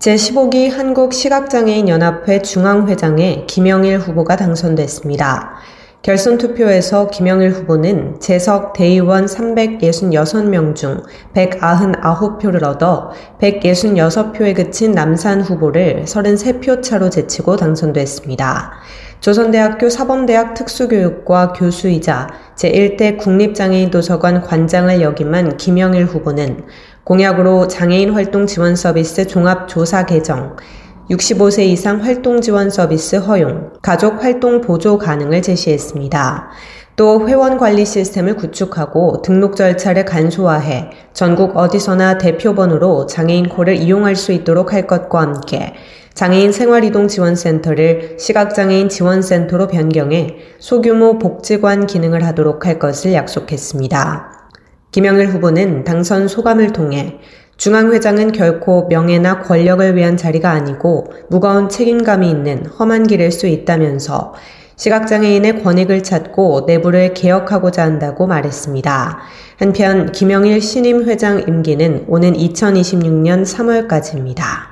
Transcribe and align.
제15기 0.00 0.70
한국시각장애인연합회 0.70 2.40
중앙회장에 2.40 3.44
김영일 3.46 3.98
후보가 3.98 4.36
당선됐습니다. 4.36 5.56
결선 6.00 6.38
투표에서 6.38 7.08
김영일 7.08 7.50
후보는 7.50 8.18
재석 8.18 8.72
대의원 8.72 9.26
366명 9.26 10.74
중 10.74 11.02
199표를 11.34 12.62
얻어 12.62 13.10
166표에 13.42 14.56
그친 14.56 14.92
남산 14.92 15.42
후보를 15.42 16.06
33표 16.06 16.82
차로 16.82 17.10
제치고 17.10 17.56
당선됐습니다. 17.56 18.72
조선대학교 19.20 19.90
사범대학 19.90 20.54
특수교육과 20.54 21.52
교수이자 21.52 22.28
제1대 22.60 23.16
국립장애인 23.16 23.90
도서관 23.90 24.42
관장을 24.42 25.00
역임한 25.00 25.56
김영일 25.56 26.04
후보는 26.04 26.64
공약으로 27.04 27.68
장애인 27.68 28.10
활동 28.10 28.46
지원 28.46 28.76
서비스 28.76 29.26
종합 29.26 29.66
조사 29.66 30.04
개정, 30.04 30.56
65세 31.10 31.60
이상 31.64 32.04
활동 32.04 32.42
지원 32.42 32.68
서비스 32.68 33.16
허용, 33.16 33.72
가족 33.80 34.22
활동 34.22 34.60
보조 34.60 34.98
가능을 34.98 35.40
제시했습니다. 35.40 36.50
또 37.00 37.26
회원 37.26 37.56
관리 37.56 37.86
시스템을 37.86 38.36
구축하고 38.36 39.22
등록 39.22 39.56
절차를 39.56 40.04
간소화해 40.04 40.90
전국 41.14 41.56
어디서나 41.56 42.18
대표번호로 42.18 43.06
장애인 43.06 43.48
콜을 43.48 43.76
이용할 43.76 44.14
수 44.14 44.32
있도록 44.32 44.74
할 44.74 44.86
것과 44.86 45.22
함께 45.22 45.72
장애인 46.12 46.52
생활이동 46.52 47.08
지원센터를 47.08 48.18
시각장애인 48.20 48.90
지원센터로 48.90 49.68
변경해 49.68 50.36
소규모 50.58 51.18
복지관 51.18 51.86
기능을 51.86 52.22
하도록 52.26 52.66
할 52.66 52.78
것을 52.78 53.14
약속했습니다. 53.14 54.50
김영일 54.92 55.28
후보는 55.28 55.84
당선 55.84 56.28
소감을 56.28 56.74
통해 56.74 57.18
중앙회장은 57.56 58.32
결코 58.32 58.88
명예나 58.88 59.40
권력을 59.40 59.96
위한 59.96 60.18
자리가 60.18 60.50
아니고 60.50 61.12
무거운 61.30 61.70
책임감이 61.70 62.28
있는 62.28 62.66
험한 62.66 63.06
길일 63.06 63.32
수 63.32 63.46
있다면서 63.46 64.34
시각장애인의 64.80 65.62
권익을 65.62 66.02
찾고 66.02 66.62
내부를 66.66 67.12
개혁하고자 67.12 67.82
한다고 67.82 68.26
말했습니다. 68.26 69.18
한편 69.58 70.10
김영일 70.10 70.62
신임 70.62 71.04
회장 71.04 71.40
임기는 71.46 72.06
오는 72.08 72.32
2026년 72.32 73.44
3월까지입니다. 73.44 74.70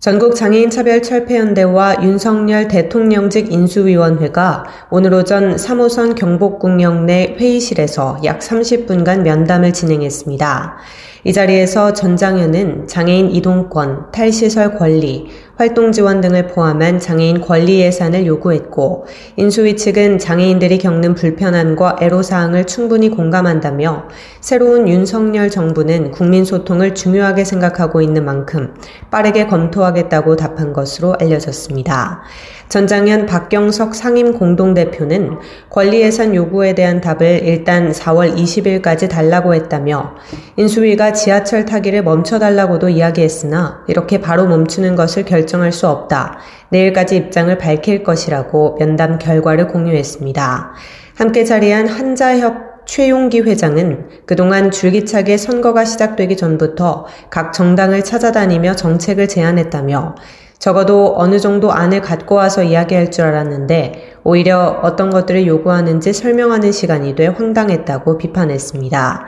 전국 0.00 0.36
장애인 0.36 0.70
차별 0.70 1.02
철폐연대와 1.02 2.02
윤석열 2.02 2.68
대통령직 2.68 3.52
인수위원회가 3.52 4.64
오늘 4.90 5.12
오전 5.12 5.56
3호선 5.56 6.14
경복궁역 6.14 7.04
내 7.04 7.36
회의실에서 7.38 8.20
약 8.24 8.38
30분간 8.38 9.20
면담을 9.20 9.74
진행했습니다. 9.74 10.78
이 11.24 11.32
자리에서 11.32 11.92
전장현은 11.92 12.86
장애인 12.86 13.32
이동권, 13.32 14.12
탈시설 14.12 14.78
권리, 14.78 15.26
활동 15.58 15.90
지원 15.90 16.20
등을 16.20 16.46
포함한 16.46 17.00
장애인 17.00 17.40
권리 17.40 17.80
예산을 17.80 18.26
요구했고 18.26 19.06
인수위 19.34 19.76
측은 19.76 20.20
장애인들이 20.20 20.78
겪는 20.78 21.16
불편함과 21.16 21.96
애로사항을 22.00 22.68
충분히 22.68 23.08
공감한다며 23.08 24.04
새로운 24.40 24.86
윤석열 24.86 25.50
정부는 25.50 26.12
국민 26.12 26.44
소통을 26.44 26.94
중요하게 26.94 27.42
생각하고 27.42 28.00
있는 28.00 28.24
만큼 28.24 28.72
빠르게 29.10 29.48
검토하겠다고 29.48 30.36
답한 30.36 30.72
것으로 30.72 31.16
알려졌습니다. 31.18 32.22
전장현 32.68 33.24
박경석 33.24 33.94
상임 33.94 34.34
공동대표는 34.34 35.38
권리 35.70 36.02
예산 36.02 36.34
요구에 36.34 36.74
대한 36.74 37.00
답을 37.00 37.40
일단 37.42 37.92
4월 37.92 38.36
20일까지 38.36 39.08
달라고 39.08 39.54
했다며 39.54 40.16
인수위가 40.56 41.14
지하철 41.14 41.64
타기를 41.64 42.02
멈춰달라고도 42.02 42.90
이야기했으나 42.90 43.84
이렇게 43.88 44.20
바로 44.20 44.46
멈추는 44.46 44.96
것을 44.96 45.24
결정할 45.24 45.72
수 45.72 45.88
없다. 45.88 46.38
내일까지 46.68 47.16
입장을 47.16 47.56
밝힐 47.56 48.02
것이라고 48.02 48.76
면담 48.78 49.18
결과를 49.18 49.68
공유했습니다. 49.68 50.72
함께 51.16 51.44
자리한 51.44 51.88
한자협 51.88 52.68
최용기 52.84 53.42
회장은 53.42 54.08
그동안 54.24 54.70
줄기차게 54.70 55.36
선거가 55.36 55.84
시작되기 55.84 56.36
전부터 56.36 57.06
각 57.30 57.52
정당을 57.52 58.02
찾아다니며 58.02 58.76
정책을 58.76 59.28
제안했다며 59.28 60.14
적어도 60.58 61.14
어느 61.16 61.38
정도 61.38 61.72
안을 61.72 62.00
갖고 62.02 62.34
와서 62.34 62.62
이야기할 62.62 63.10
줄 63.10 63.24
알았는데 63.24 64.16
오히려 64.24 64.80
어떤 64.82 65.10
것들을 65.10 65.46
요구하는지 65.46 66.12
설명하는 66.12 66.72
시간이 66.72 67.14
돼 67.14 67.28
황당했다고 67.28 68.18
비판했습니다. 68.18 69.26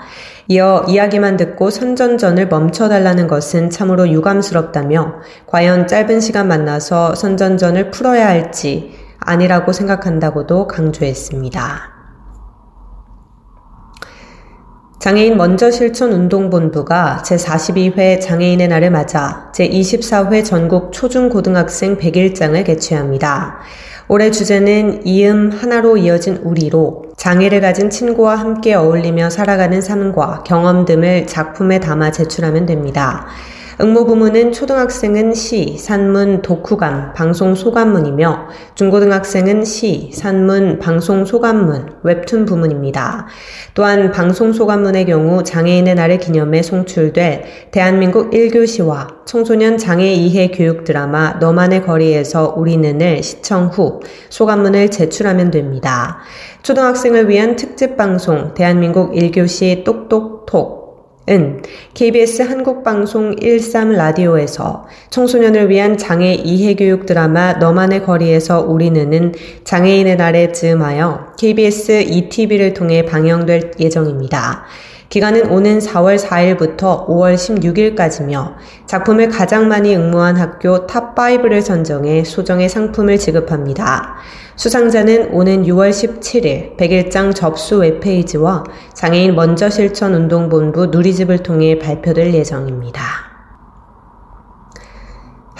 이어 0.48 0.84
이야기만 0.88 1.36
듣고 1.36 1.70
선전전을 1.70 2.48
멈춰달라는 2.48 3.28
것은 3.28 3.70
참으로 3.70 4.08
유감스럽다며 4.08 5.20
과연 5.46 5.86
짧은 5.86 6.20
시간 6.20 6.48
만나서 6.48 7.14
선전전을 7.14 7.92
풀어야 7.92 8.28
할지 8.28 8.92
아니라고 9.20 9.72
생각한다고도 9.72 10.66
강조했습니다. 10.66 11.99
장애인 15.00 15.38
먼저 15.38 15.70
실천 15.70 16.12
운동본부가 16.12 17.22
제42회 17.24 18.20
장애인의 18.20 18.68
날을 18.68 18.90
맞아 18.90 19.50
제24회 19.54 20.44
전국 20.44 20.92
초중고등학생 20.92 21.96
100일장을 21.96 22.62
개최합니다. 22.66 23.60
올해 24.08 24.30
주제는 24.30 25.06
이음 25.06 25.52
하나로 25.52 25.96
이어진 25.96 26.36
우리로 26.36 27.06
장애를 27.16 27.62
가진 27.62 27.88
친구와 27.88 28.34
함께 28.36 28.74
어울리며 28.74 29.30
살아가는 29.30 29.80
삶과 29.80 30.44
경험 30.46 30.84
등을 30.84 31.26
작품에 31.26 31.80
담아 31.80 32.10
제출하면 32.10 32.66
됩니다. 32.66 33.26
응모 33.82 34.04
부문은 34.04 34.52
초등학생은 34.52 35.32
시, 35.32 35.78
산문, 35.78 36.42
독후감, 36.42 37.14
방송 37.14 37.54
소감문이며 37.54 38.48
중고등학생은 38.74 39.64
시, 39.64 40.10
산문, 40.12 40.80
방송 40.80 41.24
소감문, 41.24 41.94
웹툰 42.02 42.44
부문입니다. 42.44 43.26
또한 43.72 44.10
방송 44.10 44.52
소감문의 44.52 45.06
경우 45.06 45.42
장애인의 45.42 45.94
날을 45.94 46.18
기념해 46.18 46.60
송출될 46.60 47.70
대한민국 47.70 48.30
1교시와 48.32 49.24
청소년 49.24 49.78
장애 49.78 50.12
이해 50.12 50.48
교육 50.48 50.84
드라마 50.84 51.38
너만의 51.40 51.86
거리에서 51.86 52.54
우리는을 52.58 53.22
시청 53.22 53.68
후 53.68 54.00
소감문을 54.28 54.90
제출하면 54.90 55.50
됩니다. 55.50 56.18
초등학생을 56.62 57.30
위한 57.30 57.56
특집 57.56 57.96
방송 57.96 58.52
대한민국 58.52 59.12
1교시 59.12 59.84
똑똑톡 59.84 60.79
은 61.28 61.62
KBS 61.94 62.42
한국방송 62.42 63.36
13 63.42 63.92
라디오에서 63.92 64.86
청소년을 65.10 65.68
위한 65.68 65.96
장애 65.96 66.32
이해 66.32 66.74
교육 66.74 67.06
드라마 67.06 67.52
너만의 67.52 68.04
거리에서 68.04 68.60
우리는은 68.60 69.34
장애인의 69.64 70.16
날에 70.16 70.52
즈음하여 70.52 71.34
KBS 71.38 72.04
2TV를 72.08 72.74
통해 72.74 73.04
방영될 73.04 73.72
예정입니다. 73.78 74.64
기간은 75.10 75.50
오는 75.50 75.80
4월 75.80 76.16
4일부터 76.16 77.08
5월 77.08 77.34
16일까지며 77.34 78.54
작품을 78.86 79.28
가장 79.28 79.66
많이 79.66 79.96
응모한 79.96 80.36
학교 80.36 80.86
top 80.86 81.15
5를 81.15 81.62
선정해 81.62 82.22
소정의 82.22 82.68
상품을 82.68 83.18
지급합니다. 83.18 84.14
수상자는 84.54 85.30
오는 85.32 85.64
6월 85.64 85.90
17일 85.90 86.76
백일장 86.76 87.34
접수 87.34 87.78
웹페이지와 87.78 88.62
장애인 88.94 89.34
먼저 89.34 89.68
실천 89.68 90.14
운동본부 90.14 90.86
누리집을 90.86 91.38
통해 91.38 91.80
발표될 91.80 92.32
예정입니다. 92.32 93.29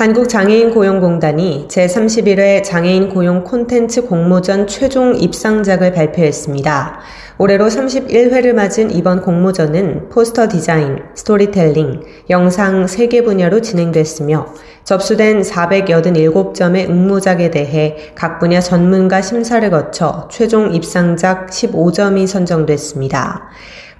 한국장애인 0.00 0.70
고용공단이 0.70 1.66
제31회 1.68 2.64
장애인 2.64 3.10
고용 3.10 3.44
콘텐츠 3.44 4.00
공모전 4.00 4.66
최종 4.66 5.14
입상작을 5.14 5.92
발표했습니다. 5.92 7.00
올해로 7.36 7.66
31회를 7.66 8.54
맞은 8.54 8.92
이번 8.92 9.20
공모전은 9.20 10.08
포스터 10.08 10.48
디자인, 10.48 11.00
스토리텔링, 11.14 12.00
영상 12.30 12.86
3개 12.86 13.22
분야로 13.26 13.60
진행됐으며 13.60 14.46
접수된 14.84 15.42
487점의 15.42 16.88
응모작에 16.88 17.50
대해 17.50 18.12
각 18.14 18.38
분야 18.38 18.60
전문가 18.60 19.20
심사를 19.20 19.68
거쳐 19.68 20.28
최종 20.30 20.72
입상작 20.72 21.48
15점이 21.50 22.26
선정됐습니다. 22.26 23.50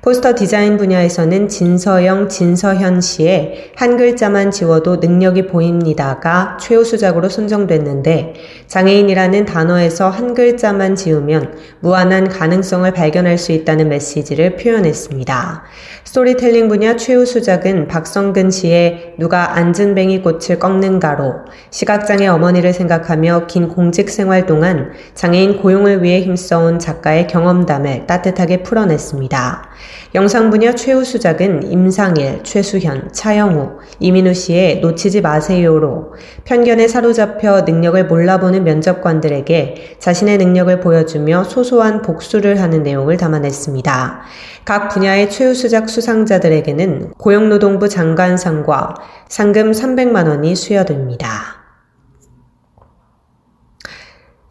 포스터 0.03 0.35
디자인 0.35 0.79
분야에서는 0.79 1.49
진서영, 1.49 2.31
진서현 2.31 3.03
씨의 3.03 3.73
한 3.77 3.99
글자만 3.99 4.51
지워도 4.51 4.97
능력이 4.97 5.47
보입니다가 5.47 6.57
최우수작으로 6.59 7.29
선정됐는데 7.29 8.33
장애인이라는 8.67 9.45
단어에서 9.45 10.09
한 10.09 10.33
글자만 10.33 10.97
지우면 10.97 11.55
무한한 11.81 12.31
가능성을 12.31 12.91
발견할 12.95 13.37
수 13.37 13.53
있다는 13.53 13.91
메시지를 13.91 14.57
표현했습니다. 14.57 15.65
스토리텔링 16.05 16.69
분야 16.69 16.97
최우수작은 16.97 17.87
박성근 17.87 18.51
씨의 18.51 19.17
누가 19.19 19.55
안전뱅이 19.59 20.23
꽃을 20.23 20.59
꺾는가로 20.59 21.35
시각장애 21.71 22.27
어머니를 22.27 22.73
생각하며 22.73 23.49
긴 23.49 23.69
공직 23.69 24.09
생활 24.09 24.47
동안 24.47 24.93
장애인 25.15 25.59
고용을 25.59 26.03
위해 26.03 26.23
힘써온 26.23 26.79
작가의 26.79 27.27
경험담을 27.27 28.07
따뜻하게 28.07 28.63
풀어냈습니다. 28.63 29.69
영상 30.15 30.51
분야 30.51 30.75
최우 30.75 31.05
수작은 31.05 31.71
임상일, 31.71 32.41
최수현, 32.43 33.13
차영우, 33.13 33.79
이민우 34.01 34.35
씨의 34.35 34.81
놓치지 34.81 35.21
마세요로 35.21 36.15
편견에 36.45 36.89
사로잡혀 36.89 37.63
능력을 37.63 38.07
몰라보는 38.07 38.65
면접관들에게 38.65 39.97
자신의 40.01 40.39
능력을 40.39 40.81
보여주며 40.81 41.45
소소한 41.45 42.03
복수를 42.03 42.61
하는 42.61 42.83
내용을 42.83 43.17
담아냈습니다. 43.17 44.23
각 44.65 44.89
분야의 44.89 45.31
최우 45.31 45.55
수작 45.55 45.89
수상자들에게는 45.89 47.13
고용노동부 47.19 47.89
장관상과 47.89 48.95
상금 49.29 49.73
300만 49.73 50.29
원이 50.29 50.57
수여됩니다. 50.57 51.60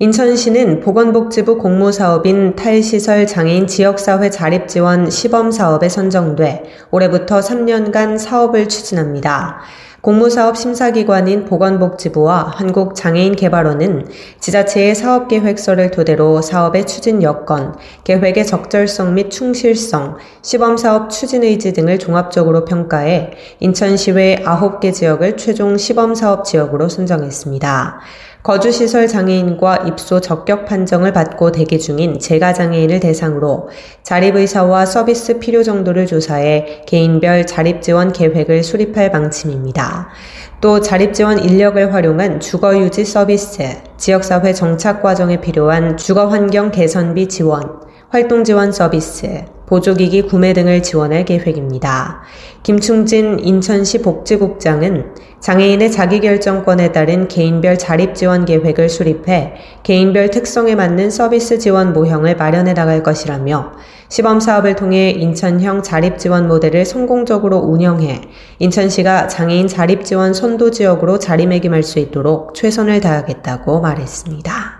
인천시는 0.02 0.80
보건복지부 0.80 1.58
공모사업인 1.58 2.56
탈시설 2.56 3.28
장애인 3.28 3.68
지역사회 3.68 4.30
자립지원 4.30 5.10
시범사업에 5.10 5.90
선정돼 5.90 6.64
올해부터 6.90 7.42
3년간 7.42 8.18
사업을 8.18 8.70
추진합니다. 8.70 9.60
공모사업 10.00 10.56
심사기관인 10.56 11.44
보건복지부와 11.44 12.54
한국장애인개발원은 12.56 14.08
지자체의 14.40 14.96
사업계획서를 14.96 15.92
토대로 15.92 16.42
사업의 16.42 16.88
추진 16.88 17.22
여건, 17.22 17.76
계획의 18.06 18.46
적절성 18.46 19.16
및 19.16 19.30
충실성, 19.30 20.16
시범사업 20.42 21.10
추진 21.10 21.44
의지 21.44 21.74
등을 21.74 22.00
종합적으로 22.00 22.64
평가해 22.64 23.32
인천시외 23.60 24.44
9개 24.46 24.94
지역을 24.94 25.36
최종 25.36 25.78
시범사업 25.78 26.46
지역으로 26.46 26.88
선정했습니다. 26.88 28.00
거주시설 28.50 29.08
장애인과 29.08 29.84
입소 29.86 30.22
적격 30.22 30.66
판정을 30.66 31.14
받고 31.14 31.52
대기 31.52 31.78
중인 31.78 32.18
재가 32.18 32.52
장애인을 32.52 33.00
대상으로 33.00 33.70
자립의사와 34.02 34.88
서비스 34.88 35.38
필요 35.38 35.62
정도를 35.62 36.08
조사해 36.08 36.82
개인별 36.88 37.46
자립지원 37.46 38.12
계획을 38.12 38.64
수립할 38.64 39.12
방침입니다. 39.12 40.10
또 40.62 40.82
자립지원 40.82 41.44
인력을 41.44 41.94
활용한 41.94 42.40
주거유지 42.40 43.06
서비스, 43.06 43.62
지역사회 43.98 44.52
정착 44.54 45.04
과정에 45.04 45.40
필요한 45.40 45.96
주거환경 45.96 46.72
개선비 46.72 47.28
지원, 47.28 47.82
활동지원 48.10 48.72
서비스, 48.72 49.46
보조기기 49.70 50.24
구매 50.24 50.54
등을 50.54 50.82
지원할 50.82 51.26
계획입니다. 51.26 52.22
김충진 52.64 53.40
인천시 53.40 54.02
복지국장은 54.02 55.14
장애인의 55.40 55.92
자기결정권에 55.92 56.92
따른 56.92 57.28
개인별 57.28 57.78
자립 57.78 58.16
지원 58.16 58.46
계획을 58.46 58.90
수립해 58.90 59.54
개인별 59.84 60.32
특성에 60.32 60.76
맞는 60.76 61.12
서비스 61.12 61.60
지원 61.60 61.94
모형을 61.94 62.36
마련해 62.36 62.74
나갈 62.74 63.04
것이라며 63.04 63.72
시범 64.10 64.40
사업을 64.40 64.76
통해 64.76 65.12
인천형 65.12 65.84
자립 65.84 66.18
지원 66.18 66.48
모델을 66.48 66.84
성공적으로 66.84 67.58
운영해 67.58 68.22
인천시가 68.58 69.28
장애인 69.28 69.68
자립 69.68 70.04
지원 70.04 70.34
선도 70.34 70.72
지역으로 70.72 71.20
자리매김할 71.20 71.84
수 71.84 72.00
있도록 72.00 72.56
최선을 72.56 73.02
다하겠다고 73.02 73.80
말했습니다. 73.82 74.79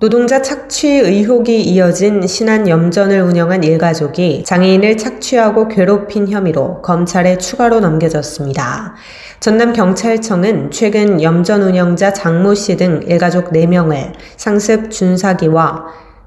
노동자 0.00 0.42
착취 0.42 0.88
의혹이 0.88 1.62
이어진 1.62 2.26
신안 2.26 2.68
염전을 2.68 3.22
운영한 3.22 3.62
일가족이 3.62 4.42
장애인을 4.44 4.96
착취하고 4.96 5.68
괴롭힌 5.68 6.28
혐의로 6.28 6.82
검찰에 6.82 7.38
추가로 7.38 7.78
넘겨졌습니다. 7.78 8.96
전남경찰청은 9.38 10.72
최근 10.72 11.22
염전 11.22 11.62
운영자 11.62 12.12
장모 12.12 12.54
씨 12.54 12.76
등 12.76 13.02
일가족 13.06 13.52
4명을 13.52 14.12
상습 14.36 14.90
준사기와 14.90 15.86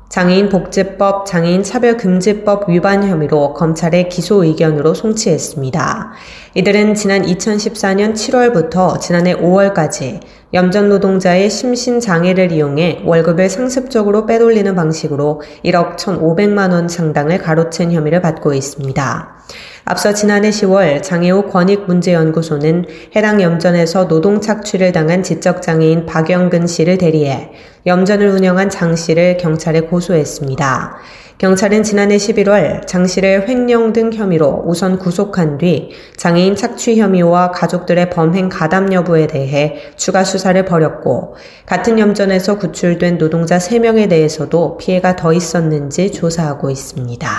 장애인 0.09 0.47
복지법, 0.47 1.25
장애인 1.25 1.63
차별금지법 1.63 2.69
위반 2.69 3.05
혐의로 3.05 3.53
검찰에 3.53 4.07
기소 4.07 4.45
의견으로 4.45 4.93
송치했습니다. 4.93 6.11
이들은 6.55 6.95
지난 6.95 7.23
2014년 7.23 8.13
7월부터 8.13 9.01
지난해 9.01 9.35
5월까지 9.35 10.21
염전 10.53 10.87
노동자의 10.87 11.49
심신 11.49 11.99
장애를 11.99 12.53
이용해 12.53 13.01
월급을 13.03 13.49
상습적으로 13.49 14.25
빼돌리는 14.25 14.75
방식으로 14.75 15.41
1억 15.65 15.97
1,500만 15.97 16.71
원 16.71 16.87
상당을 16.87 17.39
가로챈 17.39 17.91
혐의를 17.91 18.21
받고 18.21 18.53
있습니다. 18.53 19.35
앞서 19.83 20.13
지난해 20.13 20.49
10월 20.49 21.03
장애우 21.03 21.49
권익문제연구소는 21.49 22.85
해당 23.17 23.41
염전에서 23.41 24.07
노동 24.07 24.39
착취를 24.39 24.93
당한 24.93 25.21
지적장애인 25.21 26.05
박영근 26.05 26.65
씨를 26.67 26.97
대리해 26.97 27.51
염전을 27.85 28.29
운영한 28.29 28.69
장 28.69 28.95
씨를 28.95 29.35
경찰에 29.35 29.81
고소했습니다. 29.81 30.97
경찰은 31.37 31.83
지난해 31.83 32.17
11월 32.17 32.87
장 32.87 33.05
씨를 33.05 33.47
횡령 33.47 33.93
등 33.93 34.11
혐의로 34.11 34.63
우선 34.65 34.97
구속한 34.97 35.59
뒤 35.59 35.91
장애인 36.15 36.55
착취 36.55 36.99
혐의와 36.99 37.51
가족들의 37.51 38.09
범행 38.09 38.49
가담 38.49 38.91
여부에 38.91 39.27
대해 39.27 39.75
추가 39.97 40.23
수사를 40.23 40.65
벌였고 40.65 41.35
같은 41.67 41.99
염전에서 41.99 42.57
구출된 42.57 43.19
노동자 43.19 43.59
3명에 43.59 44.09
대해서도 44.09 44.77
피해가 44.77 45.15
더 45.15 45.31
있었는지 45.31 46.11
조사하고 46.11 46.71
있습니다. 46.71 47.29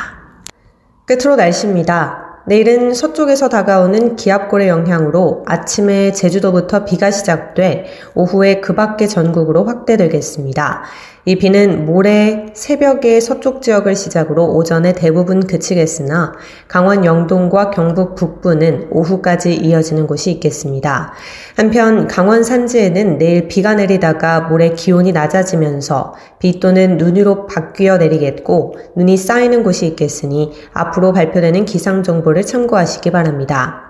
끝으로 1.04 1.34
날씨입니다. 1.34 2.28
내일은 2.48 2.94
서쪽에서 2.94 3.50
다가오는 3.50 4.16
기압골의 4.16 4.68
영향으로 4.68 5.44
아침에 5.46 6.12
제주도부터 6.12 6.86
비가 6.86 7.10
시작돼 7.10 7.86
오후에 8.14 8.60
그 8.62 8.74
밖의 8.74 9.08
전국으로 9.08 9.64
확대되겠습니다. 9.64 10.82
이 11.28 11.36
비는 11.36 11.84
모레 11.84 12.52
새벽에 12.54 13.20
서쪽 13.20 13.60
지역을 13.60 13.94
시작으로 13.96 14.46
오전에 14.54 14.94
대부분 14.94 15.40
그치겠으나 15.46 16.32
강원 16.68 17.04
영동과 17.04 17.68
경북 17.68 18.14
북부는 18.14 18.88
오후까지 18.90 19.54
이어지는 19.56 20.06
곳이 20.06 20.30
있겠습니다. 20.30 21.12
한편 21.54 22.06
강원 22.06 22.42
산지에는 22.42 23.18
내일 23.18 23.46
비가 23.46 23.74
내리다가 23.74 24.40
모레 24.40 24.70
기온이 24.70 25.12
낮아지면서 25.12 26.14
비 26.38 26.60
또는 26.60 26.96
눈으로 26.96 27.46
바뀌어 27.46 27.98
내리겠고 27.98 28.76
눈이 28.96 29.18
쌓이는 29.18 29.62
곳이 29.62 29.86
있겠으니 29.86 30.52
앞으로 30.72 31.12
발표되는 31.12 31.66
기상 31.66 32.02
정보를 32.02 32.42
참고하시기 32.46 33.10
바랍니다. 33.10 33.87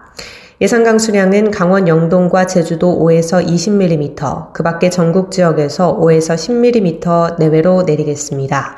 예상 0.61 0.83
강수량은 0.83 1.53
강원 1.53 1.87
영동과 1.87 2.49
제주도 2.49 2.99
5에서 2.99 3.47
20mm, 3.47 4.53
그 4.53 4.65
밖에 4.65 4.91
전국 4.91 5.31
지역에서 5.31 5.97
5에서 6.01 6.35
10mm 6.35 7.39
내외로 7.39 7.83
내리겠습니다. 7.83 8.75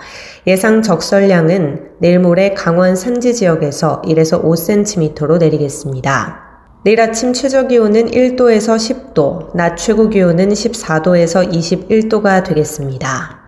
예상 0.46 0.82
적설량은 0.82 1.92
내일 1.98 2.20
모레 2.20 2.52
강원 2.52 2.96
산지 2.96 3.34
지역에서 3.34 4.02
1에서 4.02 4.44
5cm로 4.44 5.38
내리겠습니다. 5.38 6.50
내일 6.84 7.00
아침 7.00 7.32
최저 7.32 7.66
기온은 7.66 8.10
1도에서 8.10 8.76
10도, 9.14 9.56
낮 9.56 9.76
최고 9.76 10.10
기온은 10.10 10.50
14도에서 10.50 11.50
21도가 11.50 12.44
되겠습니다. 12.44 13.39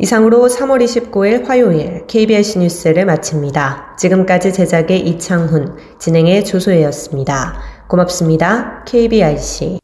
이상으로 0.00 0.46
3월 0.46 0.82
29일 0.84 1.44
화요일 1.46 2.06
KBS 2.06 2.58
뉴스를 2.58 3.04
마칩니다. 3.04 3.96
지금까지 3.98 4.52
제작의 4.52 5.00
이창훈, 5.00 5.76
진행의 5.98 6.44
조소혜였습니다. 6.44 7.60
고맙습니다. 7.88 8.84
KBIC. 8.84 9.78